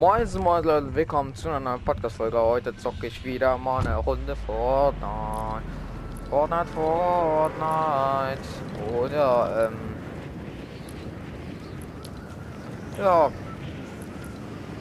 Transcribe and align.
Moin 0.00 0.28
Moin 0.38 0.62
Leute, 0.62 0.94
willkommen 0.94 1.34
zu 1.34 1.48
einer 1.48 1.58
neuen 1.58 1.84
Podcast-Folge. 1.84 2.40
Heute 2.40 2.76
zocke 2.76 3.08
ich 3.08 3.24
wieder 3.24 3.58
mal 3.58 3.80
eine 3.80 3.96
Runde 3.96 4.36
Fortnite. 4.36 5.64
Fortnite, 6.30 6.66
Fortnite. 6.72 8.38
Oder, 8.96 9.72
ähm... 9.72 9.76
Ja. 12.96 13.32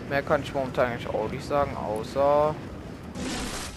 Mehr 0.08 0.22
kann 0.22 0.44
ich 0.44 0.54
momentan 0.54 0.92
eigentlich 0.92 1.10
auch 1.10 1.32
nicht 1.32 1.48
sagen, 1.48 1.76
außer... 1.76 2.54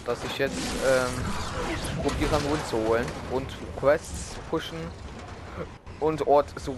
Dass 0.05 0.23
ich 0.25 0.37
jetzt, 0.37 0.59
ähm... 0.87 2.03
Probiere 2.03 2.39
Mund 2.51 2.67
zu 2.67 2.77
holen 2.87 3.07
und 3.31 3.47
Quests 3.79 4.37
pushen 4.51 4.77
und 6.01 6.27
Ort 6.27 6.53
so 6.57 6.77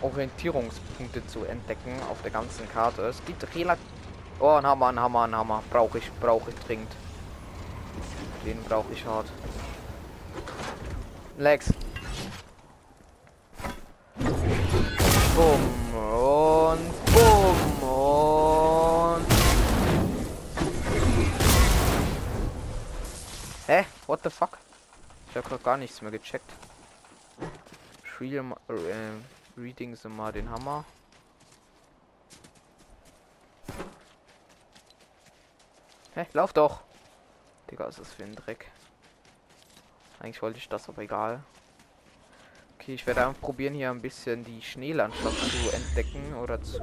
Orientierungspunkte 0.00 1.26
zu 1.26 1.44
entdecken 1.44 2.00
auf 2.10 2.20
der 2.22 2.30
ganzen 2.30 2.68
Karte. 2.70 3.02
Es 3.02 3.24
gibt 3.24 3.42
relativ... 3.54 3.84
Oh, 4.40 4.50
ein 4.50 4.66
Hammer, 4.66 4.88
ein 4.88 5.00
Hammer, 5.00 5.24
ein 5.24 5.34
Hammer. 5.34 5.62
Brauche 5.70 5.98
ich, 5.98 6.10
brauche 6.20 6.50
ich 6.50 6.56
dringend. 6.66 6.90
Den 8.44 8.62
brauche 8.64 8.92
ich 8.92 9.04
hart. 9.06 9.26
Lex. 11.38 11.72
Bumm 15.34 15.94
und 15.94 17.04
bumm 17.06 17.88
und... 17.88 19.26
Hä? 23.66 23.84
What 24.06 24.20
the 24.22 24.30
fuck? 24.30 24.58
Ich 25.30 25.36
habe 25.36 25.58
gar 25.58 25.76
nichts 25.76 26.02
mehr 26.02 26.12
gecheckt. 26.12 26.50
Spiel 28.04 28.36
äh, 28.68 28.74
Reading 29.56 29.94
sie 29.94 30.08
mal 30.08 30.32
den 30.32 30.50
Hammer. 30.50 30.84
Hä, 36.14 36.26
lauf 36.32 36.52
doch. 36.52 36.82
Digga, 37.70 37.86
ist 37.86 37.98
das 37.98 38.12
für 38.12 38.24
ein 38.24 38.34
Dreck. 38.34 38.70
Eigentlich 40.20 40.42
wollte 40.42 40.58
ich 40.58 40.68
das, 40.68 40.88
aber 40.88 41.02
egal. 41.02 41.42
Okay, 42.78 42.94
ich 42.94 43.06
werde 43.06 43.26
einfach 43.26 43.40
probieren, 43.40 43.74
hier 43.74 43.90
ein 43.90 44.02
bisschen 44.02 44.44
die 44.44 44.60
Schneelandschaft 44.60 45.38
zu 45.38 45.70
entdecken 45.74 46.34
oder 46.34 46.60
zu... 46.60 46.80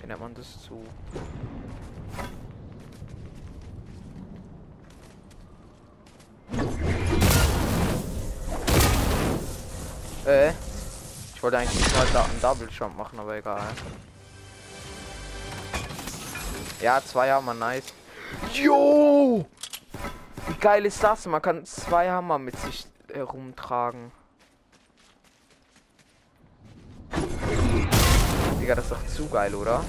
Wie 0.00 0.06
nennt 0.06 0.20
man 0.20 0.34
das? 0.34 0.62
Zu... 0.62 0.84
Äh, 10.26 10.54
wollte 11.44 11.58
eigentlich 11.58 11.86
da 12.14 12.24
einen 12.24 12.40
Double 12.40 12.68
Jump 12.70 12.96
machen, 12.96 13.20
aber 13.20 13.36
egal. 13.36 13.60
Ja, 16.80 17.02
zwei 17.04 17.30
Hammer, 17.30 17.52
nice. 17.52 17.92
Jo! 18.54 19.46
Wie 20.46 20.54
geil 20.54 20.86
ist 20.86 21.04
das? 21.04 21.26
Man 21.26 21.42
kann 21.42 21.66
zwei 21.66 22.08
Hammer 22.10 22.38
mit 22.38 22.58
sich 22.58 22.86
herumtragen. 23.12 24.10
Digga, 28.58 28.74
das 28.74 28.84
ist 28.86 28.92
doch 28.92 29.06
zu 29.06 29.28
geil, 29.28 29.54
oder? 29.54 29.84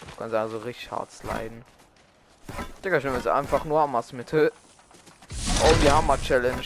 Du 0.00 0.16
kannst 0.18 0.34
also 0.34 0.58
richtig 0.58 0.90
hart 0.90 1.10
sliden. 1.10 1.64
Digga, 2.84 2.98
ich 2.98 3.04
nehme 3.04 3.16
jetzt 3.16 3.28
einfach 3.28 3.64
nur 3.64 3.80
Hammers 3.80 4.12
mit. 4.12 4.32
Oh, 4.32 4.48
die 5.82 5.90
Hammer 5.90 6.20
Challenge. 6.20 6.62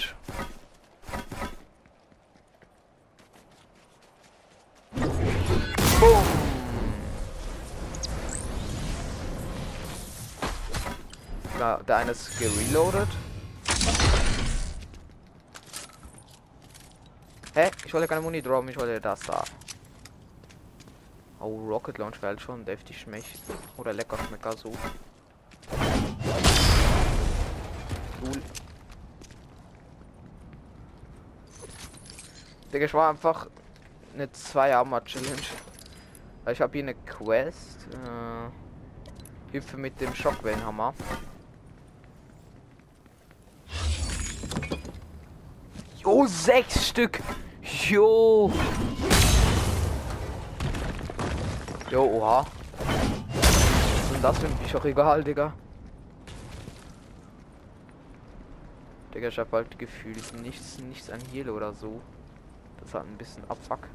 Boom. 6.01 6.25
Na, 11.59 11.77
der 11.79 11.97
eine 11.97 12.11
ist 12.13 12.39
gereloadet. 12.39 13.09
Hä? 17.55 17.71
Ich 17.87 17.95
wollte 17.95 18.09
keine 18.09 18.21
Muni 18.21 18.43
droppen, 18.43 18.69
ich 18.69 18.77
wollte 18.77 19.01
das 19.01 19.21
da. 19.21 19.45
Oh, 21.41 21.67
Rocket 21.69 21.99
Launch 21.99 22.21
wäre 22.23 22.29
halt 22.29 22.41
schon 22.41 22.65
deftig 22.65 23.01
schmeckt. 23.01 23.39
Oder 23.77 23.93
lecker 23.93 24.19
schmecker 24.19 24.57
so. 24.57 24.73
Cool. 28.23 28.43
Digga, 32.73 32.87
ich 32.87 32.95
war 32.95 33.11
einfach 33.11 33.49
eine 34.15 34.31
zwei 34.33 34.75
Armor 34.75 35.05
Challenge. 35.05 35.43
Ich 36.51 36.61
habe 36.61 36.73
hier 36.73 36.83
eine 36.83 36.95
Quest. 36.95 37.87
Äh, 37.93 38.51
Hilfe 39.53 39.77
mit 39.77 40.01
dem 40.01 40.15
Schockwellenhammer. 40.15 40.95
Jo, 45.99 46.27
sechs 46.27 46.89
Stück. 46.89 47.21
Jo. 47.63 48.53
Jo, 51.91 52.03
oha. 52.03 52.45
Das 54.25 54.39
für 54.39 54.47
ein 54.47 54.57
Bücherregal, 54.57 55.23
Digga? 55.23 55.53
Digga, 59.13 59.29
ich 59.29 59.39
hab 59.39 59.53
halt 59.53 59.79
gefühlt 59.79 60.41
nichts, 60.41 60.79
nichts 60.79 61.11
an 61.11 61.21
Heal 61.31 61.51
oder 61.51 61.75
so. 61.75 62.01
Das 62.81 62.95
hat 62.95 63.05
ein 63.05 63.19
bisschen 63.19 63.43
Abfuck. 63.51 63.87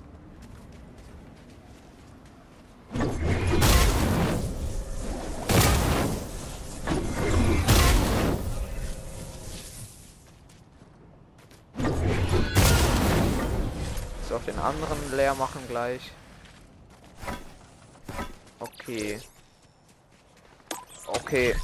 So 14.27 14.35
auf 14.35 14.45
den 14.45 14.59
anderen 14.59 15.11
leer 15.15 15.33
machen 15.33 15.61
gleich. 15.67 16.11
Okay. 18.59 19.19
Okay. 21.15 21.55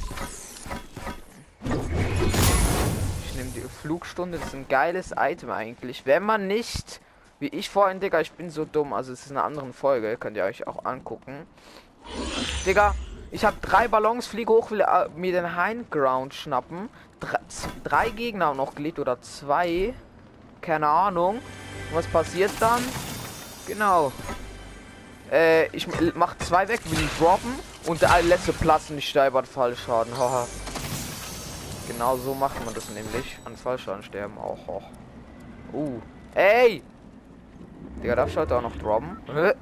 Flugstunde. 3.86 4.38
Das 4.38 4.48
ist 4.48 4.54
ein 4.54 4.66
geiles 4.68 5.14
Item 5.16 5.50
eigentlich. 5.50 6.06
Wenn 6.06 6.24
man 6.24 6.48
nicht, 6.48 7.00
wie 7.38 7.48
ich 7.48 7.70
vorhin, 7.70 8.00
Digga, 8.00 8.20
ich 8.20 8.32
bin 8.32 8.50
so 8.50 8.64
dumm. 8.64 8.92
Also 8.92 9.12
es 9.12 9.24
ist 9.24 9.30
eine 9.30 9.44
andere 9.44 9.72
Folge, 9.72 10.16
könnt 10.16 10.36
ihr 10.36 10.44
euch 10.44 10.66
auch 10.66 10.84
angucken. 10.84 11.46
Digga, 12.66 12.94
ich 13.30 13.44
habe 13.44 13.56
drei 13.60 13.86
Ballons, 13.86 14.26
fliege 14.26 14.52
hoch, 14.52 14.70
will 14.72 14.80
äh, 14.80 15.08
mir 15.14 15.32
den 15.32 15.54
High 15.54 15.84
schnappen. 16.32 16.88
Drei, 17.20 17.38
drei 17.84 18.10
Gegner 18.10 18.54
noch 18.54 18.74
gelegt 18.74 18.98
oder 18.98 19.20
zwei. 19.20 19.94
Keine 20.60 20.88
Ahnung. 20.88 21.40
Was 21.92 22.06
passiert 22.08 22.50
dann? 22.58 22.82
Genau. 23.68 24.12
Äh, 25.30 25.68
ich 25.68 25.86
mach 26.14 26.36
zwei 26.38 26.66
weg, 26.66 26.80
will 26.86 27.00
ich 27.00 27.18
droppen. 27.18 27.54
Und 27.86 28.02
der 28.02 28.20
letzte 28.22 28.52
Platz 28.52 28.90
sterbe 28.98 29.38
an 29.38 29.44
Fallschaden. 29.44 30.12
Haha. 30.18 30.46
Genau 31.86 32.16
so 32.16 32.34
macht 32.34 32.64
man 32.64 32.74
das 32.74 32.90
nämlich. 32.90 33.38
An 33.44 33.56
Fallschaden 33.56 34.02
sterben 34.02 34.36
auch. 34.38 34.68
auch. 34.68 34.82
Uh. 35.72 36.00
Ey! 36.34 36.82
Digga, 38.02 38.16
darf 38.16 38.28
ich 38.28 38.36
heute 38.36 38.56
auch 38.56 38.62
noch 38.62 38.76
droppen? 38.76 39.16
Äh. 39.28 39.54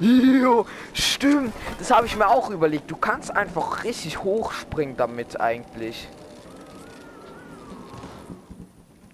Jo, 0.00 0.66
stimmt. 0.92 1.54
Das 1.78 1.90
habe 1.92 2.06
ich 2.06 2.16
mir 2.16 2.28
auch 2.28 2.50
überlegt. 2.50 2.90
Du 2.90 2.96
kannst 2.96 3.30
einfach 3.30 3.84
richtig 3.84 4.22
hochspringen 4.22 4.96
damit 4.96 5.40
eigentlich. 5.40 6.08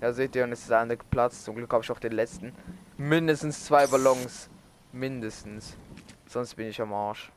Ja, 0.03 0.13
seht 0.13 0.35
ihr, 0.35 0.43
und 0.43 0.51
es 0.51 0.65
ist 0.65 0.73
eine 0.73 0.97
Platz. 0.97 1.45
Zum 1.45 1.55
Glück 1.55 1.73
habe 1.73 1.85
ich 1.85 1.91
auch 1.93 2.01
den 2.01 2.11
letzten. 2.11 2.53
Mindestens 2.97 3.65
zwei 3.67 3.87
Ballons. 3.87 4.51
Mindestens. 4.91 5.77
Sonst 6.27 6.57
bin 6.57 6.67
ich 6.67 6.83
am 6.83 6.93
Arsch. 6.93 7.31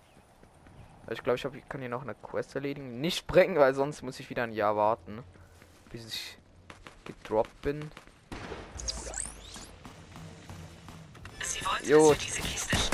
Ich 1.11 1.21
glaube, 1.21 1.37
ich, 1.37 1.45
hab, 1.45 1.53
ich 1.53 1.69
kann 1.69 1.81
hier 1.81 1.91
noch 1.91 2.01
eine 2.01 2.15
Quest 2.15 2.55
erledigen. 2.55 2.99
Nicht 3.01 3.19
sprengen, 3.19 3.57
weil 3.57 3.75
sonst 3.75 4.01
muss 4.01 4.19
ich 4.19 4.31
wieder 4.31 4.41
ein 4.41 4.51
Jahr 4.51 4.75
warten. 4.75 5.23
Bis 5.91 6.07
ich 6.07 6.39
gedroppt 7.05 7.61
bin. 7.61 7.91
Sie 11.43 11.63
wollten 11.67 11.87
jo. 11.87 12.15
diese 12.15 12.41
Kiste 12.41 12.75
zum? 12.77 12.89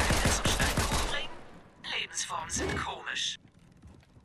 Lebensformen 1.98 2.50
sind 2.50 2.76
komisch. 2.76 3.38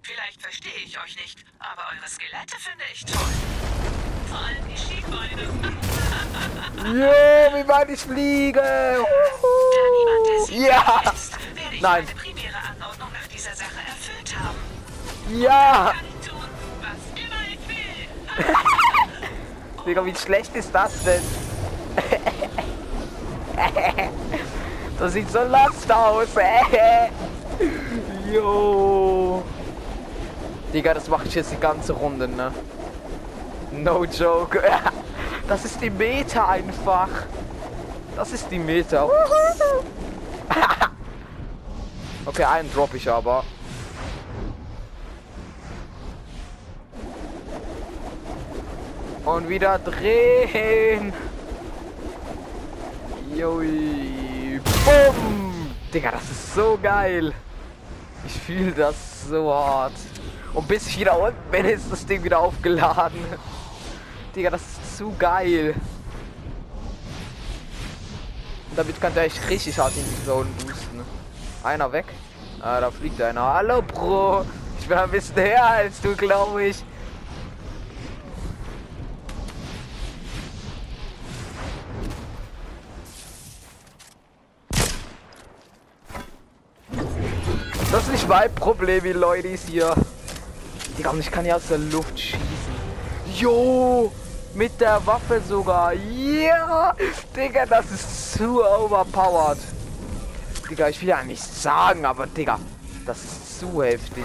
Vielleicht 0.02 0.42
verstehe 0.42 0.82
ich 0.84 0.98
euch 1.00 1.14
nicht, 1.14 1.44
aber 1.60 1.82
eure 1.96 2.08
Skelette 2.08 2.56
finde 2.58 2.84
ich 2.92 3.04
toll. 3.04 3.75
Jo, 6.84 7.54
wie 7.54 7.68
weit 7.68 7.90
ich 7.90 8.00
fliege. 8.00 8.62
Ja. 10.50 11.02
Nein. 11.80 12.06
Ja! 15.30 15.92
Digga, 19.86 20.04
wie 20.04 20.14
schlecht 20.14 20.54
ist 20.54 20.74
das 20.74 21.02
denn? 21.04 21.22
Das 24.98 25.12
sieht 25.12 25.30
so 25.30 25.40
lost 25.40 25.92
aus. 25.92 26.28
Jo. 28.32 29.42
Digga, 30.72 30.94
das 30.94 31.08
mache 31.08 31.26
ich 31.26 31.34
jetzt 31.34 31.52
die 31.52 31.60
ganze 31.60 31.92
Runde, 31.92 32.26
ne? 32.28 32.50
No 33.76 34.04
joke. 34.04 34.62
Das 35.48 35.64
ist 35.64 35.80
die 35.80 35.90
Meta 35.90 36.48
einfach. 36.48 37.08
Das 38.16 38.32
ist 38.32 38.50
die 38.50 38.58
Meta. 38.58 39.08
okay, 42.26 42.42
einen 42.42 42.72
drop 42.72 42.92
ich 42.94 43.08
aber. 43.08 43.44
Und 49.24 49.48
wieder 49.48 49.78
drehen. 49.78 51.12
Joi. 53.36 54.60
Bumm. 54.84 55.70
Digga, 55.94 56.10
das 56.10 56.28
ist 56.28 56.54
so 56.56 56.76
geil. 56.82 57.32
Ich 58.26 58.32
fühle 58.32 58.72
das 58.72 59.28
so 59.28 59.54
hart. 59.54 59.92
Und 60.54 60.66
bis 60.66 60.88
ich 60.88 60.98
wieder 60.98 61.16
unten 61.20 61.50
bin, 61.52 61.66
ist 61.66 61.92
das 61.92 62.04
Ding 62.04 62.24
wieder 62.24 62.40
aufgeladen. 62.40 63.20
Digga, 64.36 64.50
das 64.50 64.60
ist 64.60 64.98
zu 64.98 65.14
geil. 65.18 65.74
Und 68.68 68.78
damit 68.78 69.00
kann 69.00 69.14
der 69.14 69.24
echt 69.24 69.48
richtig 69.48 69.78
hart 69.78 69.96
in 69.96 70.04
die 70.04 70.26
Zone 70.26 70.50
boosten. 70.58 71.00
Einer 71.64 71.90
weg. 71.90 72.04
Ah, 72.60 72.78
da 72.78 72.90
fliegt 72.90 73.20
einer. 73.22 73.40
Hallo, 73.40 73.80
Bro. 73.80 74.44
Ich 74.78 74.86
bin 74.86 74.98
ein 74.98 75.10
bisschen 75.10 75.36
her 75.36 75.64
als 75.64 76.02
du, 76.02 76.14
glaube 76.14 76.64
ich. 76.64 76.84
Das 87.90 88.02
ist 88.02 88.12
nicht 88.12 88.28
mein 88.28 88.54
Problem, 88.54 89.02
wie 89.02 89.12
Leute 89.12 89.48
hier. 89.48 89.94
Digga, 90.98 91.14
ich 91.18 91.30
kann 91.30 91.46
ja 91.46 91.56
aus 91.56 91.68
der 91.68 91.78
Luft 91.78 92.20
schießen. 92.20 92.76
Jo! 93.34 94.12
Mit 94.56 94.80
der 94.80 95.04
Waffe 95.06 95.42
sogar. 95.46 95.92
Ja! 95.92 96.96
Digga, 97.36 97.66
das 97.66 97.90
ist 97.90 98.32
zu 98.32 98.64
overpowered. 98.64 99.58
Digga, 100.70 100.88
ich 100.88 100.98
will 101.02 101.08
ja 101.08 101.22
nicht 101.22 101.42
sagen, 101.42 102.06
aber 102.06 102.26
Digga, 102.26 102.58
das 103.04 103.18
ist 103.18 103.60
zu 103.60 103.82
heftig. 103.82 104.24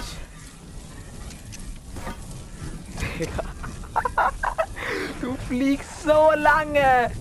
Digga. 3.20 3.44
Du 5.22 5.36
fliegst 5.48 6.04
so 6.04 6.32
lange. 6.36 7.12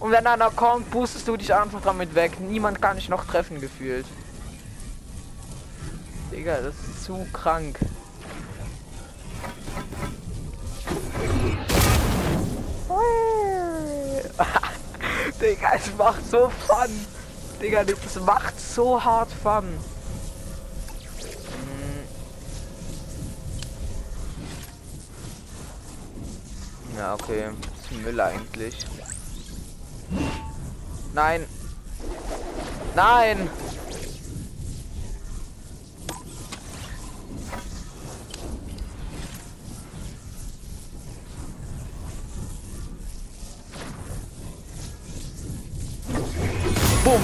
Und 0.00 0.10
wenn 0.10 0.26
einer 0.26 0.50
kommt, 0.50 0.90
boostest 0.90 1.28
du 1.28 1.36
dich 1.36 1.54
einfach 1.54 1.80
damit 1.80 2.14
weg. 2.14 2.40
Niemand 2.40 2.82
kann 2.82 2.96
dich 2.96 3.08
noch 3.08 3.24
treffen 3.24 3.60
gefühlt. 3.60 4.06
Digga, 6.32 6.56
das 6.56 6.74
ist 6.74 7.04
zu 7.04 7.24
krank. 7.32 7.78
Digga, 15.40 15.72
es 15.74 15.94
macht 15.96 16.28
so 16.30 16.50
Fun. 16.66 17.06
Digga, 17.60 17.84
das 17.84 18.20
macht 18.24 18.60
so 18.60 19.02
hart 19.02 19.30
Fun. 19.42 19.64
Hm. 26.92 26.98
Ja, 26.98 27.14
okay. 27.14 27.50
Müll 28.02 28.20
eigentlich. 28.20 28.86
Nein. 31.14 31.46
Nein! 32.94 33.50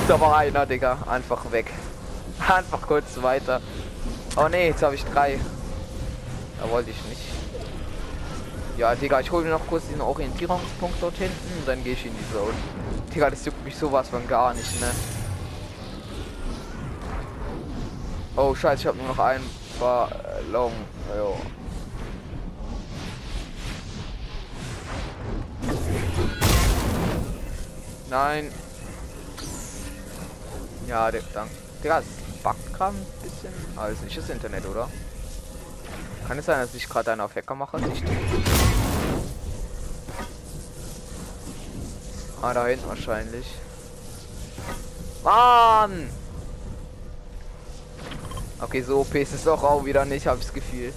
Da 0.08 0.19
war 0.19 0.38
einer, 0.38 0.64
Digga. 0.64 0.99
Einfach 1.06 1.52
weg. 1.52 1.70
Einfach 2.49 2.81
kurz 2.82 3.20
weiter. 3.22 3.60
Oh 4.37 4.49
ne, 4.49 4.69
jetzt 4.69 4.82
habe 4.82 4.94
ich 4.94 5.05
drei. 5.05 5.38
Da 6.60 6.70
wollte 6.70 6.90
ich 6.90 7.05
nicht. 7.05 7.20
Ja, 8.78 8.94
Digga, 8.94 9.20
ich 9.20 9.31
hole 9.31 9.49
noch 9.49 9.66
kurz 9.66 9.87
diesen 9.87 10.00
Orientierungspunkt 10.00 10.96
dort 11.02 11.16
hinten 11.16 11.62
dann 11.66 11.82
gehe 11.84 11.93
ich 11.93 12.06
in 12.06 12.12
die 12.16 12.32
Zone. 12.32 12.55
Digga, 13.14 13.28
das 13.28 13.44
juckt 13.44 13.62
mich 13.64 13.76
sowas 13.76 14.08
von 14.08 14.26
gar 14.26 14.55
nicht, 14.55 14.81
ne? 14.81 14.90
Oh, 18.37 18.55
scheiße, 18.55 18.82
ich 18.82 18.87
habe 18.87 18.99
nur 18.99 19.08
noch 19.08 19.19
einen 19.19 19.44
Ballon. 19.78 20.72
Jo. 21.16 21.37
Nein. 28.08 28.50
Ja, 30.88 31.11
der, 31.11 31.23
danke. 31.35 31.55
Digga, 31.85 31.99
es 31.99 32.06
buggt 32.43 32.73
gerade 32.73 32.96
ein 32.96 33.06
bisschen. 33.23 33.52
Ah, 33.76 33.88
ist 33.88 34.02
nicht 34.02 34.17
das 34.17 34.31
Internet, 34.31 34.67
oder? 34.67 34.88
Kann 36.26 36.38
es 36.38 36.46
sein, 36.46 36.61
dass 36.61 36.75
ich 36.75 36.88
gerade 36.88 37.12
einen 37.12 37.20
auf 37.20 37.37
Hacker 37.37 37.55
mache? 37.55 37.79
Ah, 42.40 42.55
da 42.55 42.67
hinten 42.67 42.88
wahrscheinlich. 42.88 43.46
Mann! 45.23 46.08
Okay, 48.61 48.82
so 48.82 49.00
OP 49.00 49.14
ist 49.14 49.34
es 49.34 49.44
doch 49.44 49.62
auch 49.62 49.84
wieder 49.84 50.05
nicht, 50.05 50.26
ich 50.26 50.32
das 50.32 50.52
Gefühl. 50.52 50.93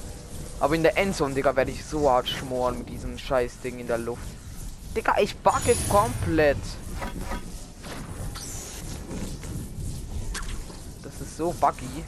Aber 0.60 0.76
in 0.76 0.84
der 0.84 0.98
Endzone, 0.98 1.34
Digga, 1.34 1.56
werde 1.56 1.72
ich 1.72 1.84
so 1.84 2.10
hart 2.10 2.30
schmoren 2.30 2.78
mit 2.78 2.90
diesem 2.90 3.18
scheiß 3.18 3.60
Ding 3.62 3.80
in 3.80 3.88
der 3.88 3.98
Luft. 3.98 4.24
Digga, 4.96 5.16
ich 5.20 5.36
backe 5.38 5.76
komplett. 5.90 6.58
So 11.42 11.52
buggy. 11.54 12.06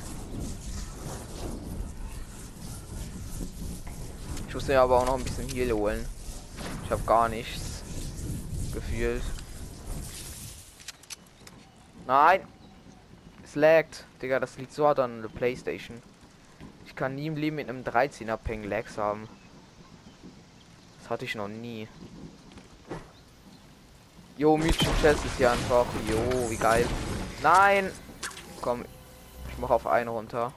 Ich 4.47 4.53
muss 4.53 4.67
mir 4.67 4.79
aber 4.79 4.99
auch 4.99 5.07
noch 5.07 5.17
ein 5.17 5.23
bisschen 5.23 5.49
Heal 5.49 5.71
holen. 5.71 6.05
Ich 6.85 6.91
habe 6.91 7.01
gar 7.01 7.29
nichts 7.29 7.81
gefühlt. 8.71 9.23
Nein! 12.05 12.41
Es 13.43 13.55
laggt. 13.55 14.05
Digga, 14.21 14.39
das 14.39 14.55
liegt 14.59 14.71
so 14.71 14.85
hart 14.85 14.99
an 14.99 15.23
der 15.23 15.29
Playstation. 15.29 16.03
Ich 16.85 16.95
kann 16.95 17.15
nie 17.15 17.25
im 17.25 17.35
Leben 17.35 17.55
mit 17.55 17.69
einem 17.69 17.81
13er 17.81 18.37
Peng 18.37 18.63
Lags 18.63 18.99
haben. 18.99 19.27
Das 20.99 21.09
hatte 21.09 21.25
ich 21.25 21.33
noch 21.33 21.47
nie. 21.47 21.87
Jo, 24.37 24.57
mythische 24.57 24.91
Chest 25.01 25.25
ist 25.25 25.37
hier 25.37 25.51
einfach. 25.51 25.87
Jo, 26.07 26.51
wie 26.51 26.57
geil. 26.57 26.85
Nein! 27.41 27.89
Komm, 28.61 28.85
ich 29.53 29.59
mache 29.59 29.73
auf 29.73 29.87
einen 29.87 30.09
runter. 30.09 30.51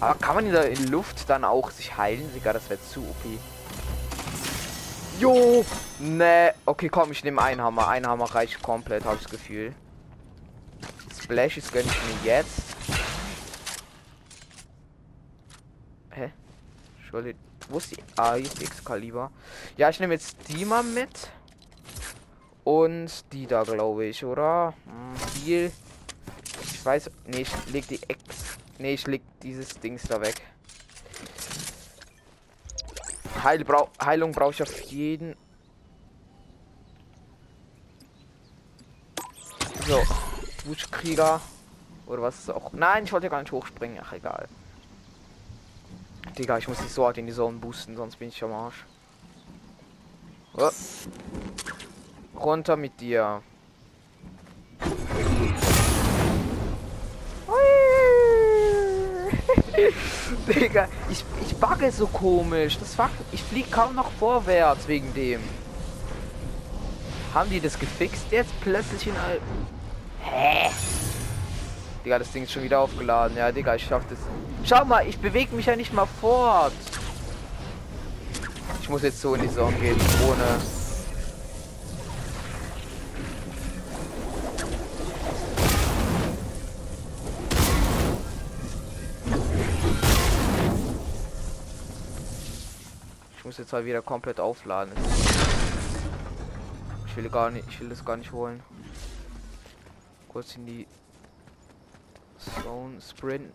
Aber 0.00 0.14
kann 0.14 0.34
man 0.36 0.46
in 0.46 0.52
der 0.52 0.76
Luft 0.90 1.28
dann 1.28 1.44
auch 1.44 1.70
sich 1.70 1.96
heilen? 1.96 2.32
Digga, 2.34 2.52
das 2.52 2.68
wäre 2.70 2.80
zu 2.80 3.00
OP. 3.00 3.24
Jo! 5.18 5.64
Ne, 5.98 6.54
okay, 6.66 6.88
komm, 6.88 7.10
ich 7.10 7.24
nehme 7.24 7.42
einen 7.42 7.60
Hammer. 7.60 7.88
Ein 7.88 8.06
Hammer 8.06 8.26
reicht 8.26 8.62
komplett, 8.62 9.04
habe 9.04 9.16
ich 9.16 9.22
das 9.22 9.30
Gefühl. 9.30 9.74
Splashes 11.20 11.72
gönne 11.72 11.88
ich 11.88 12.24
mir 12.24 12.32
jetzt. 12.32 12.62
Hä? 16.10 16.32
Schuldig. 17.08 17.36
Wo 17.68 17.78
ist 17.78 17.90
die? 17.90 18.02
Ah, 18.16 18.34
hier 18.34 18.44
ist 18.44 18.62
Excalibur. 18.62 19.30
Ja, 19.76 19.90
ich 19.90 19.98
nehme 20.00 20.14
jetzt 20.14 20.36
die 20.48 20.64
mal 20.64 20.82
mit. 20.82 21.30
Und 22.68 23.32
die 23.32 23.46
da, 23.46 23.62
glaube 23.62 24.04
ich, 24.04 24.22
oder? 24.22 24.74
Hm, 24.84 25.16
viel. 25.40 25.72
Ich 26.60 26.84
weiß. 26.84 27.10
Nee, 27.24 27.40
ich 27.40 27.72
leg 27.72 27.88
die 27.88 28.02
Ex. 28.06 28.58
Nee, 28.78 28.92
ich 28.92 29.06
leg 29.06 29.22
dieses 29.42 29.80
Dings 29.80 30.02
da 30.02 30.20
weg. 30.20 30.42
Heil 33.42 33.64
brau 33.64 33.88
Heilung 34.04 34.32
brauche 34.32 34.50
ich 34.50 34.62
auf 34.62 34.80
jeden. 34.82 35.34
So, 39.86 40.02
Wutschkrieger. 40.66 41.40
Oder 42.04 42.20
was 42.20 42.38
ist 42.38 42.50
auch. 42.50 42.70
Nein, 42.74 43.04
ich 43.04 43.12
wollte 43.14 43.30
gar 43.30 43.40
nicht 43.40 43.52
hochspringen. 43.52 43.98
Ach, 44.02 44.12
egal. 44.12 44.46
Digga, 46.36 46.58
ich 46.58 46.68
muss 46.68 46.76
die 46.76 47.00
hart 47.00 47.16
in 47.16 47.26
die 47.26 47.32
Zone 47.32 47.56
boosten, 47.56 47.96
sonst 47.96 48.16
bin 48.16 48.28
ich 48.28 48.44
am 48.44 48.52
Arsch. 48.52 48.84
Oh. 50.52 50.70
Runter 52.38 52.76
mit 52.76 53.00
dir. 53.00 53.42
Digga, 60.46 60.88
ich, 61.10 61.24
ich 61.46 61.56
bagge 61.56 61.90
so 61.92 62.06
komisch. 62.06 62.78
Das 62.78 62.94
fuck, 62.94 63.10
ich 63.32 63.42
fliege 63.42 63.70
kaum 63.70 63.94
noch 63.94 64.10
vorwärts 64.12 64.88
wegen 64.88 65.12
dem. 65.14 65.40
Haben 67.34 67.50
die 67.50 67.60
das 67.60 67.78
gefixt 67.78 68.26
jetzt 68.30 68.58
plötzlich 68.60 69.06
in 69.06 69.16
Al 69.16 69.40
Hä? 70.22 70.70
Digga, 72.04 72.18
das 72.18 72.30
Ding 72.32 72.44
ist 72.44 72.52
schon 72.52 72.62
wieder 72.62 72.80
aufgeladen. 72.80 73.36
Ja, 73.36 73.52
Digga, 73.52 73.74
ich 73.74 73.84
schaff 73.84 74.02
das. 74.08 74.18
Schau 74.64 74.84
mal, 74.84 75.06
ich 75.06 75.18
bewege 75.18 75.54
mich 75.54 75.66
ja 75.66 75.76
nicht 75.76 75.92
mal 75.92 76.06
fort. 76.20 76.72
Ich 78.80 78.88
muss 78.88 79.02
jetzt 79.02 79.20
so 79.20 79.34
in 79.34 79.42
die 79.42 79.48
Sonne 79.48 79.76
gehen, 79.76 80.00
ohne 80.26 80.77
muss 93.58 93.64
jetzt 93.64 93.72
halt 93.72 93.86
wieder 93.86 94.02
komplett 94.02 94.38
aufladen. 94.38 94.92
Ich 97.06 97.16
will 97.16 97.28
gar 97.28 97.50
nicht, 97.50 97.66
ich 97.68 97.80
will 97.80 97.88
das 97.88 98.04
gar 98.04 98.16
nicht 98.16 98.30
holen. 98.30 98.62
Kurz 100.28 100.54
in 100.54 100.64
die 100.64 100.86
Zone 102.62 103.00
sprinten. 103.00 103.52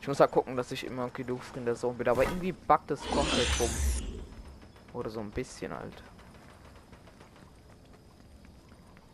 Ich 0.00 0.08
muss 0.08 0.20
halt 0.20 0.30
gucken, 0.30 0.56
dass 0.56 0.72
ich 0.72 0.86
immer 0.86 1.10
genug 1.10 1.42
in 1.54 1.66
der 1.66 1.74
Zone 1.74 1.98
bin. 1.98 2.08
Aber 2.08 2.22
irgendwie 2.22 2.52
backt 2.52 2.92
es 2.92 3.02
komplett 3.02 3.60
rum. 3.60 3.70
Oder 4.94 5.10
so 5.10 5.20
ein 5.20 5.30
bisschen 5.30 5.70
halt. 5.74 6.02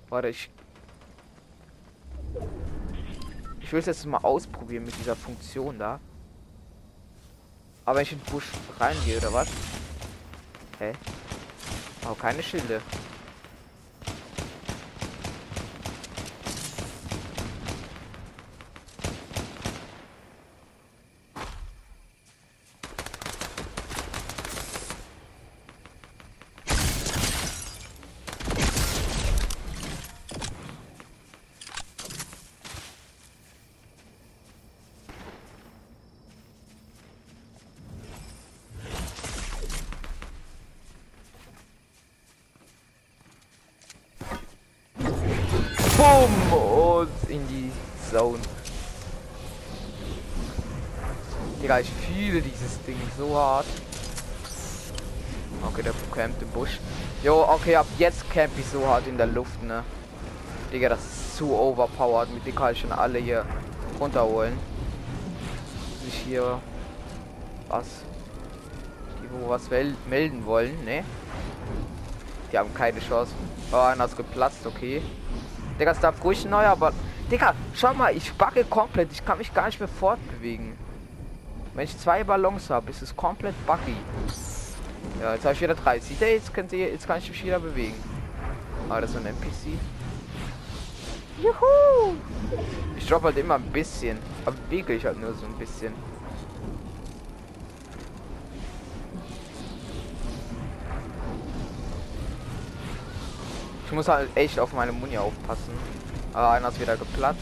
Warte, 0.09 0.29
ich... 0.29 0.51
Ich 3.59 3.73
will 3.73 3.81
es 3.81 3.87
jetzt 3.87 4.07
mal 4.07 4.19
ausprobieren 4.19 4.85
mit 4.85 4.97
dieser 5.01 5.17
Funktion 5.17 5.81
da. 5.81 5.99
Aber 7.87 7.97
wenn 7.97 8.05
ich 8.05 8.13
in 8.13 8.19
den 8.21 8.33
Busch 8.33 8.47
reingehe, 8.81 9.19
oder 9.19 9.33
was? 9.33 9.49
Hä? 10.79 10.93
Oh, 12.11 12.15
keine 12.15 12.43
Schilde. 12.43 12.81
Bumm! 45.97 46.53
Und 46.53 47.24
in 47.35 47.49
die 47.49 47.73
Zone. 48.11 48.39
Digga, 51.61 51.81
ich 51.81 51.91
fühle 51.91 52.41
dieses 52.41 52.81
Ding 52.83 52.97
so 53.19 53.37
hart. 53.37 53.67
Okay, 55.67 55.83
der 55.83 55.95
campt 56.13 56.43
im 56.43 56.49
Busch. 56.49 56.79
Jo, 57.23 57.43
okay, 57.49 57.77
ab 57.77 57.87
jetzt 57.99 58.31
camp 58.31 58.53
ich 58.59 58.67
so 58.67 58.87
hart 58.87 59.07
in 59.07 59.17
der 59.17 59.27
Luft, 59.27 59.63
ne? 59.63 59.83
Digga, 60.73 60.91
das 60.91 61.01
ist 61.01 61.37
zu 61.37 61.53
overpowered. 61.53 62.33
Mit 62.33 62.47
dem 62.47 62.55
kann 62.55 62.73
ich 62.73 62.81
schon 62.81 62.93
alle 62.93 63.19
hier 63.19 63.45
runterholen. 63.99 64.57
Sich 66.05 66.15
hier 66.27 66.61
was 67.69 67.87
die 69.23 69.29
wo 69.33 69.49
was 69.49 69.69
melden 69.71 70.45
wollen, 70.45 70.85
ne? 70.85 71.03
Die 72.53 72.59
haben 72.59 72.73
keine 72.75 73.01
Chance. 73.01 73.33
Oh, 73.73 73.77
einer 73.77 74.05
ist 74.05 74.17
geplatzt, 74.17 74.67
okay. 74.67 75.03
Digga, 75.81 75.91
es 75.91 75.99
darf 75.99 76.23
ruhig 76.23 76.45
neu, 76.45 76.65
aber. 76.65 76.93
Digga, 77.31 77.55
schau 77.75 77.95
mal, 77.95 78.15
ich 78.15 78.33
backe 78.35 78.65
komplett. 78.65 79.11
Ich 79.13 79.25
kann 79.25 79.39
mich 79.39 79.53
gar 79.53 79.67
nicht 79.67 79.81
mehr 79.81 79.89
fortbewegen. 79.89 80.77
Wenn 81.75 81.85
ich 81.85 81.99
zwei 81.99 82.23
Ballons 82.23 82.69
habe, 82.71 82.91
ist 82.91 83.03
es 83.03 83.17
komplett 83.17 83.55
buggy. 83.67 83.97
Ja, 85.21 85.35
jetzt 85.35 85.45
habe 85.45 85.55
ich 85.55 85.61
wieder 85.61 85.75
drei. 85.75 85.99
Sieht 86.01 86.21
ihr, 86.21 86.33
jetzt 86.33 86.53
könnt 86.53 86.73
ihr, 86.73 86.91
jetzt 86.91 87.07
kann 87.07 87.19
ich 87.19 87.29
mich 87.29 87.45
wieder 87.45 87.59
bewegen. 87.59 87.95
Ah, 88.91 89.01
das 89.01 89.11
ist 89.11 89.17
ein 89.17 89.27
NPC. 89.27 89.79
Juhu! 91.43 92.15
Ich 92.97 93.07
droppe 93.07 93.27
halt 93.27 93.39
immer 93.39 93.55
ein 93.55 93.63
bisschen. 93.73 94.19
Aber 94.45 94.55
bewege 94.69 94.93
ich 94.93 95.05
halt 95.05 95.19
nur 95.19 95.33
so 95.35 95.47
ein 95.47 95.55
bisschen. 95.55 95.95
Ich 103.87 103.93
muss 103.93 104.09
halt 104.09 104.29
echt 104.37 104.59
auf 104.59 104.73
meine 104.73 104.93
Muni 104.93 105.17
aufpassen. 105.17 105.73
Aber 106.35 106.51
einer 106.51 106.69
ist 106.69 106.81
wieder 106.81 106.97
geplatzt. 106.97 107.39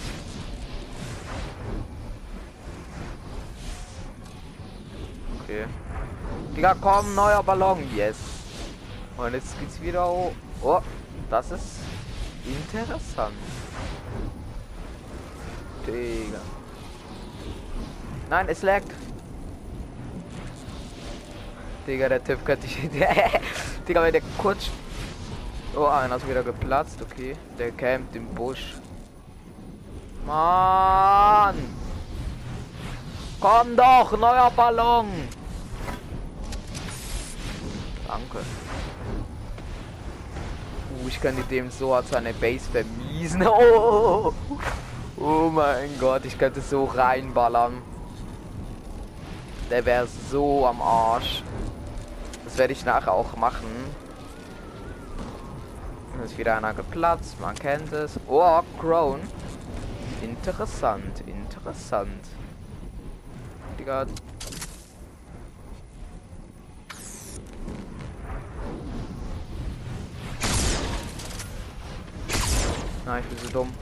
Okay. 5.42 5.64
Digga, 6.54 6.76
komm, 6.78 7.14
neuer 7.14 7.42
Ballon. 7.42 7.78
Yes. 7.96 8.16
Und 9.16 9.32
jetzt 9.32 9.58
geht's 9.58 9.80
wieder 9.80 10.06
hoch. 10.06 10.32
Oh, 10.62 10.80
das 11.30 11.50
ist 11.52 11.78
interessant. 12.44 13.34
Digga. 15.86 16.40
Nein, 18.28 18.48
es 18.50 18.62
laggt. 18.62 18.92
Digga, 21.86 22.10
der 22.10 22.22
Typ 22.22 22.44
könnte 22.44 22.66
ich... 22.68 22.76
Digga, 23.88 24.02
wenn 24.02 24.12
der 24.12 24.22
kurz 24.36 24.70
Oh, 25.74 25.86
einer 25.86 26.16
ist 26.16 26.28
wieder 26.28 26.42
geplatzt, 26.42 27.00
okay. 27.00 27.34
Der 27.58 27.70
campt 27.70 28.14
im 28.14 28.26
Busch. 28.26 28.74
Mann! 30.26 31.56
Komm 33.40 33.76
doch, 33.76 34.12
neuer 34.12 34.50
Ballon! 34.54 35.06
Danke. 38.06 38.38
Uh, 40.90 41.08
ich 41.08 41.18
könnte 41.20 41.42
dem 41.44 41.70
so 41.70 41.94
als 41.94 42.10
seine 42.10 42.34
Base 42.34 42.68
vermiesen. 42.70 43.42
Oh, 43.46 44.34
oh 45.16 45.50
mein 45.50 45.98
Gott, 45.98 46.24
ich 46.24 46.38
könnte 46.38 46.60
so 46.60 46.84
reinballern. 46.84 47.80
Der 49.70 49.86
wäre 49.86 50.06
so 50.30 50.66
am 50.66 50.82
Arsch. 50.82 51.42
Das 52.44 52.58
werde 52.58 52.74
ich 52.74 52.84
nachher 52.84 53.12
auch 53.12 53.36
machen. 53.36 53.68
Ist 56.24 56.38
wieder 56.38 56.56
einer 56.56 56.72
geplatzt, 56.72 57.40
man 57.40 57.54
kennt 57.54 57.92
es. 57.92 58.18
Oh, 58.28 58.60
Crown. 58.80 59.20
Interessant, 60.22 61.20
interessant. 61.26 62.24
Digga. 63.78 64.06
Na, 73.04 73.18
ich 73.18 73.26
bin 73.26 73.38
so 73.38 73.50
dumm. 73.50 73.72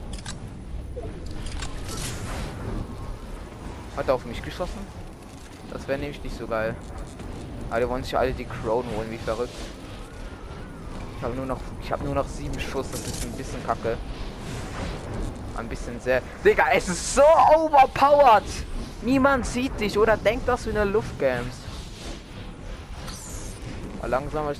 Hat 3.95 4.07
er 4.07 4.15
auf 4.15 4.25
mich 4.25 4.41
geschossen? 4.41 4.79
Das 5.71 5.87
wäre 5.87 5.99
nämlich 5.99 6.23
nicht 6.23 6.37
so 6.37 6.47
geil. 6.47 6.75
Die 7.77 7.87
wollen 7.87 8.03
sich 8.03 8.17
alle 8.17 8.33
die 8.33 8.45
Crown 8.45 8.83
holen, 8.97 9.11
wie 9.11 9.17
verrückt. 9.17 9.53
Ich 11.17 11.23
habe 11.23 11.35
nur 11.35 11.45
noch, 11.45 11.61
ich 11.83 11.91
habe 11.91 12.03
nur 12.03 12.15
noch 12.15 12.27
sieben 12.27 12.59
Schuss. 12.59 12.91
Das 12.91 13.05
ist 13.05 13.23
ein 13.23 13.31
bisschen 13.33 13.65
kacke. 13.65 13.97
Ein 15.57 15.67
bisschen 15.67 15.99
sehr. 15.99 16.21
Digga, 16.43 16.65
es 16.73 16.87
ist 16.87 17.15
so 17.15 17.23
overpowered. 17.55 18.43
Niemand 19.01 19.45
sieht 19.45 19.79
dich 19.79 19.97
oder 19.97 20.15
denkt, 20.15 20.47
dass 20.47 20.63
du 20.63 20.69
in 20.69 20.75
der 20.75 20.85
Luft 20.85 21.17
games. 21.19 21.55
Langsam. 24.07 24.51
Ich... 24.51 24.59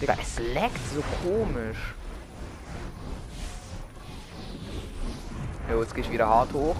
Digga, 0.00 0.16
es 0.20 0.38
leckt 0.38 0.80
so 0.94 1.02
komisch. 1.24 1.94
Jo, 5.70 5.80
jetzt 5.80 5.94
gehe 5.94 6.04
ich 6.04 6.10
wieder 6.10 6.28
hart 6.28 6.52
hoch. 6.52 6.76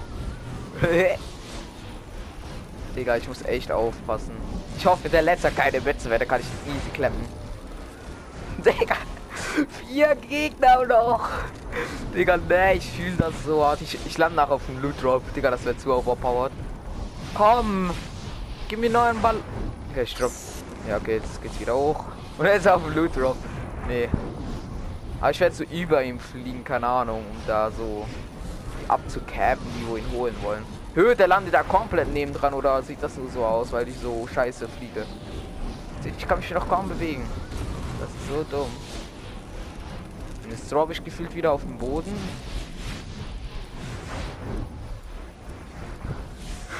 Digga, 2.96 3.16
ich 3.16 3.28
muss 3.28 3.42
echt 3.42 3.72
aufpassen. 3.72 4.32
Ich 4.76 4.86
hoffe, 4.86 5.08
der 5.08 5.22
letzte 5.22 5.50
keine 5.50 5.84
Witze, 5.84 6.10
weil 6.10 6.18
da 6.18 6.24
kann 6.24 6.40
ich 6.40 6.46
easy 6.70 6.90
klemmen. 6.92 7.41
Digga. 8.64 8.97
Vier 9.87 10.14
Gegner 10.16 10.87
noch. 10.87 11.28
Digga, 12.14 12.37
ne, 12.37 12.75
ich 12.75 12.90
fühle 12.90 13.16
das 13.19 13.33
so 13.45 13.64
hart. 13.64 13.81
Ich, 13.81 13.99
ich 14.07 14.19
lande 14.19 14.37
nachher 14.37 14.52
auf 14.52 14.66
dem 14.66 14.81
Loot 14.81 15.02
Drop. 15.02 15.23
Digga, 15.35 15.50
das 15.50 15.64
wird 15.64 15.81
zu 15.81 15.92
overpowered. 15.92 16.52
Komm. 17.35 17.90
Gib 18.69 18.81
mir 18.81 18.90
neuen 18.90 19.21
Ball. 19.21 19.37
Okay, 19.90 20.02
ich 20.02 20.14
drop. 20.14 20.33
Ja, 20.88 20.97
okay, 20.97 21.16
jetzt 21.16 21.42
geht's 21.42 21.59
wieder 21.61 21.75
hoch. 21.75 22.04
Und 22.38 22.47
jetzt 22.47 22.69
auf 22.69 22.83
dem 22.83 22.95
Loot 22.95 23.16
Drop. 23.16 23.37
Nee. 23.88 24.09
Aber 25.21 25.31
ich 25.31 25.40
werde 25.40 25.54
so 25.54 25.64
über 25.64 26.02
ihm 26.02 26.19
fliegen, 26.19 26.64
keine 26.64 26.87
Ahnung, 26.87 27.19
um 27.19 27.37
da 27.47 27.71
so 27.71 28.07
abzucappen, 28.88 29.64
die 29.78 29.87
wo 29.87 29.97
ihn 29.97 30.11
holen 30.12 30.35
wollen. 30.42 30.64
Höhe, 30.95 31.16
der 31.16 31.28
landet 31.28 31.54
da 31.54 31.62
komplett 31.62 32.12
nebendran 32.12 32.54
oder 32.54 32.83
sieht 32.83 33.02
das 33.02 33.16
nur 33.16 33.31
so 33.31 33.45
aus, 33.45 33.73
weil 33.73 33.88
ich 33.88 33.97
so 33.99 34.26
scheiße 34.33 34.69
fliege. 34.69 35.07
Ich 36.19 36.26
kann 36.26 36.38
mich 36.38 36.50
noch 36.50 36.69
kaum 36.69 36.88
bewegen. 36.88 37.25
Das 38.02 38.11
ist 38.11 38.28
so 38.28 38.44
dumm. 38.50 38.71
Und 40.42 40.50
jetzt 40.50 40.73
droppe 40.73 40.92
ich 40.92 41.04
gefühlt 41.04 41.32
wieder 41.37 41.52
auf 41.52 41.62
dem 41.62 41.78
Boden. 41.78 42.12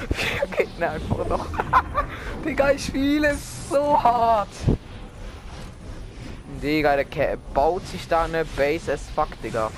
Wir 0.09 0.57
Gegner 0.57 0.91
einfach 0.91 1.29
noch. 1.29 1.47
Digga, 2.45 2.73
ich 2.73 2.87
spiele 2.87 3.37
so 3.71 4.03
hart. 4.03 4.49
Digga, 6.61 6.97
der 6.97 7.05
Ke 7.05 7.39
baut 7.55 7.87
sich 7.87 8.09
da 8.09 8.25
eine 8.25 8.45
Base 8.45 8.93
as 8.93 9.03
fuck, 9.15 9.41
Digga. 9.41 9.71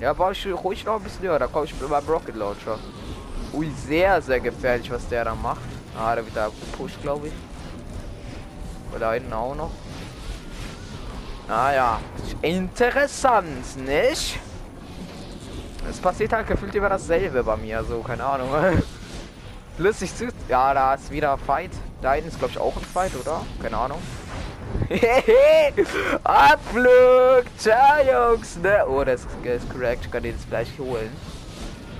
Ja, 0.00 0.12
baue 0.12 0.32
ich 0.32 0.44
ruhig 0.46 0.84
noch 0.84 0.96
ein 0.96 1.04
bisschen 1.04 1.22
höher. 1.22 1.38
Da 1.38 1.46
komme 1.46 1.66
ich 1.66 1.80
mit 1.80 1.88
meinem 1.88 2.08
Rocket 2.08 2.34
Launcher. 2.34 2.80
Ui, 3.52 3.70
sehr, 3.86 4.20
sehr 4.20 4.40
gefährlich, 4.40 4.90
was 4.90 5.08
der 5.08 5.26
da 5.26 5.34
macht. 5.36 5.60
Ah, 5.96 6.16
der 6.16 6.24
wird 6.24 6.36
da 6.36 6.46
gepusht, 6.48 7.00
glaube 7.02 7.28
ich. 7.28 7.34
Oder 8.96 9.10
einen 9.10 9.32
auch 9.32 9.54
noch. 9.54 9.70
Naja, 11.48 12.00
interessant, 12.40 13.76
nicht? 13.76 14.38
Es 15.88 15.98
passiert 15.98 16.32
halt 16.32 16.46
gefühlt 16.46 16.74
immer 16.74 16.88
dasselbe 16.88 17.42
bei 17.42 17.56
mir, 17.56 17.82
so, 17.84 18.00
keine 18.00 18.24
Ahnung. 18.24 18.48
Lustig 19.78 20.14
zu. 20.14 20.28
Ja, 20.48 20.72
da 20.72 20.94
ist 20.94 21.10
wieder 21.10 21.36
Fight. 21.38 21.72
Da 22.00 22.14
hinten 22.14 22.28
ist, 22.28 22.38
glaube 22.38 22.52
ich, 22.52 22.58
auch 22.58 22.76
ein 22.76 22.84
Fight, 22.84 23.12
oder? 23.20 23.44
Keine 23.60 23.76
Ahnung. 23.76 23.98
Abflug! 26.24 27.44
Ciao, 27.58 28.02
Jungs! 28.02 28.56
Ne? 28.56 28.84
Oh, 28.86 29.02
das 29.04 29.22
ist 29.42 29.70
korrekt. 29.70 30.04
Ich 30.04 30.10
kann 30.10 30.22
den 30.22 30.32
jetzt 30.32 30.48
gleich 30.48 30.68
holen. 30.78 31.10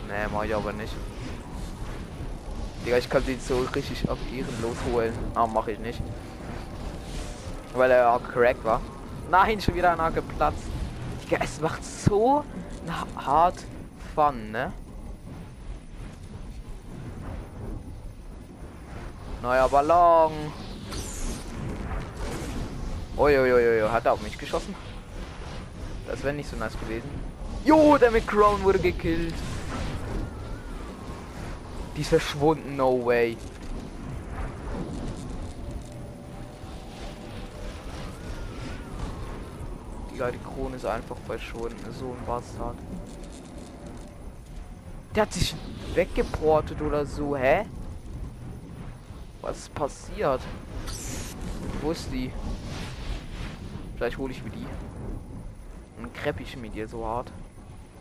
Ne, 0.08 0.28
mach 0.32 0.44
ich 0.44 0.54
aber 0.54 0.72
nicht. 0.72 0.94
Digga, 2.84 2.98
ich 2.98 3.08
kann 3.08 3.24
den 3.24 3.40
so 3.40 3.66
richtig 3.74 4.08
auf 4.08 4.18
ihren 4.32 4.60
losholen. 4.60 5.12
Ah, 5.34 5.46
mache 5.46 5.72
ich 5.72 5.78
nicht. 5.78 6.00
Weil 7.74 7.90
er 7.90 8.12
auch 8.12 8.22
korrekt 8.22 8.64
war. 8.64 8.80
Nein, 9.32 9.62
schon 9.62 9.74
wieder 9.74 9.92
einer 9.92 10.10
geplatzt. 10.10 10.64
Digga, 11.24 11.38
es 11.42 11.58
macht 11.58 11.82
so 11.82 12.44
hart 13.16 13.64
Fun, 14.14 14.50
ne? 14.50 14.70
Neuer 19.40 19.70
Ballon. 19.70 20.32
Uiuiui, 23.16 23.88
hat 23.88 24.04
er 24.04 24.12
auf 24.12 24.20
mich 24.20 24.36
geschossen? 24.36 24.74
Das 26.06 26.22
wäre 26.22 26.34
nicht 26.34 26.50
so 26.50 26.56
nice 26.56 26.78
gewesen. 26.78 27.08
Jo, 27.64 27.96
der 27.96 28.10
McCrone 28.10 28.62
wurde 28.62 28.80
gekillt. 28.80 29.34
Die 31.96 32.02
ist 32.02 32.08
verschwunden, 32.08 32.76
no 32.76 33.02
way. 33.06 33.38
Digga, 40.12 40.30
die 40.30 40.38
Krone 40.38 40.76
ist 40.76 40.84
einfach 40.84 41.16
verschwunden. 41.26 41.78
So 41.98 42.06
ein 42.06 42.26
Bastard. 42.26 42.76
Der 45.14 45.22
hat 45.22 45.32
sich 45.32 45.54
weggeportet 45.94 46.80
oder 46.80 47.06
so, 47.06 47.36
hä? 47.36 47.66
Was 49.40 49.58
ist 49.58 49.74
passiert? 49.74 50.40
Wo 51.80 51.90
ist 51.90 52.12
die? 52.12 52.30
Vielleicht 53.96 54.18
hole 54.18 54.32
ich 54.32 54.42
mir 54.42 54.50
die. 54.50 54.66
Und 55.98 56.14
krepp 56.14 56.40
ich 56.40 56.56
mir 56.56 56.70
die 56.70 56.84
so 56.86 57.06
hart. 57.06 57.30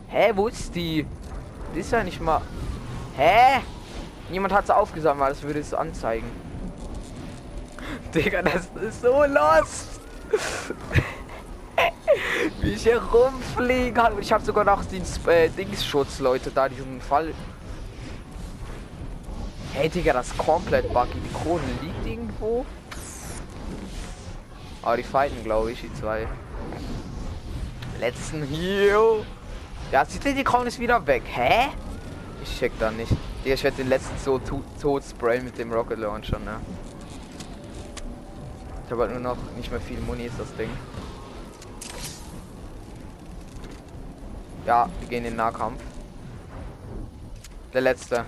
Hä, 0.08 0.32
wo 0.34 0.48
ist 0.48 0.74
die? 0.74 1.06
Die 1.74 1.80
ist 1.80 1.92
ja 1.92 2.04
nicht 2.04 2.20
mal... 2.20 2.42
Hä? 3.16 3.60
Niemand 4.30 4.52
hat 4.54 4.66
sie 4.66 4.76
aufgesammelt, 4.76 5.30
das 5.30 5.42
würde 5.42 5.60
es 5.60 5.74
anzeigen. 5.74 6.30
Digga, 8.14 8.42
das 8.42 8.68
ist 8.86 9.02
so 9.02 9.24
lost. 9.24 10.00
Wie 12.60 12.72
ich 12.72 12.82
hier 12.82 13.02
rumfliegen 13.02 13.94
kann. 13.94 14.18
Ich 14.20 14.32
habe 14.32 14.44
sogar 14.44 14.64
noch 14.64 14.84
den 14.84 15.02
äh, 15.26 15.48
Dingsschutz, 15.50 16.18
Leute, 16.18 16.50
da 16.50 16.68
diesen 16.68 17.00
Fall. 17.00 17.32
Hey, 19.74 19.88
Digga, 19.88 20.12
das 20.12 20.28
ist 20.28 20.38
komplett 20.38 20.92
buggy. 20.92 21.18
Die 21.24 21.32
Krone 21.32 21.62
liegt 21.80 22.06
irgendwo. 22.06 22.66
Aber 24.82 24.96
die 24.96 25.02
fighten, 25.02 25.42
glaube 25.44 25.72
ich, 25.72 25.80
die 25.80 25.92
zwei. 25.94 26.26
Letzten 28.00 28.42
hier. 28.44 29.24
Ja, 29.92 30.04
sieht 30.04 30.24
die 30.24 30.44
Krone 30.44 30.68
ist 30.68 30.78
wieder 30.78 31.06
weg. 31.06 31.22
Hä? 31.26 31.68
Ich 32.42 32.58
check 32.58 32.72
da 32.78 32.90
nicht. 32.90 33.12
Digga, 33.44 33.54
ich 33.54 33.64
werde 33.64 33.76
den 33.78 33.88
letzten 33.88 34.18
so 34.18 34.38
tot 34.38 35.04
sprayen 35.04 35.44
mit 35.44 35.58
dem 35.58 35.72
Rocket 35.72 35.98
Launcher, 35.98 36.38
ne? 36.38 36.60
Ich 38.84 38.90
habe 38.90 39.02
halt 39.02 39.12
nur 39.12 39.20
noch 39.20 39.36
nicht 39.56 39.70
mehr 39.70 39.80
viel 39.80 40.00
Muni 40.00 40.24
ist 40.24 40.38
das 40.38 40.54
Ding. 40.56 40.68
Ja, 44.64 44.88
wir 45.00 45.08
gehen 45.08 45.24
in 45.24 45.32
den 45.32 45.36
Nahkampf. 45.36 45.82
Der 47.72 47.80
letzte. 47.80 48.24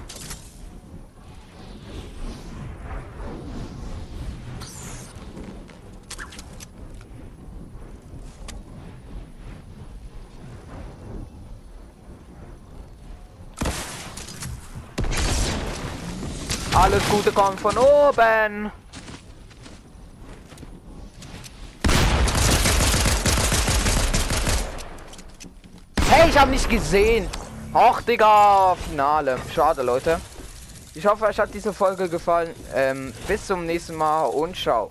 Alles 16.75 17.09
Gute 17.09 17.31
kommt 17.31 17.61
von 17.61 17.79
oben. 17.79 18.73
Hey, 26.11 26.24
ich 26.35 26.41
habe 26.41 26.51
nicht 26.51 26.69
gesehen. 26.69 27.29
Ach, 27.73 28.03
Digga, 28.03 28.75
Finale. 28.91 29.39
Schade, 29.55 29.83
Leute. 29.83 30.21
Ich 30.93 31.07
hoffe, 31.07 31.27
euch 31.27 31.39
hat 31.39 31.55
diese 31.55 31.73
Folge 31.73 32.09
gefallen. 32.09 32.51
Ähm, 32.75 33.13
bis 33.29 33.47
zum 33.47 33.65
nächsten 33.67 33.95
Mal 33.95 34.25
und 34.25 34.57
ciao. 34.57 34.91